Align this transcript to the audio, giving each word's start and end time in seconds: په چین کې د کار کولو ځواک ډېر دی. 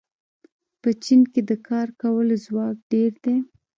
په 0.81 0.89
چین 1.03 1.21
کې 1.31 1.41
د 1.49 1.51
کار 1.67 1.87
کولو 2.01 2.35
ځواک 2.45 2.77
ډېر 2.91 3.11
دی. 3.23 3.37